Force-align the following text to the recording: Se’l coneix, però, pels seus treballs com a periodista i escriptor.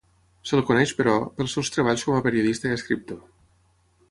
Se’l 0.51 0.63
coneix, 0.69 0.93
però, 1.01 1.13
pels 1.41 1.53
seus 1.57 1.71
treballs 1.77 2.07
com 2.09 2.19
a 2.21 2.23
periodista 2.31 2.73
i 2.73 2.77
escriptor. 2.79 3.23